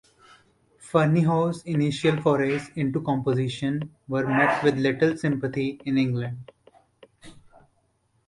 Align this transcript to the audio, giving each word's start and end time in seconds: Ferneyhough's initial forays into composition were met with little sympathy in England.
Ferneyhough's 0.81 1.61
initial 1.61 2.19
forays 2.23 2.71
into 2.75 3.03
composition 3.03 3.93
were 4.07 4.25
met 4.25 4.63
with 4.63 4.75
little 4.79 5.15
sympathy 5.15 5.79
in 5.85 5.99
England. 5.99 6.51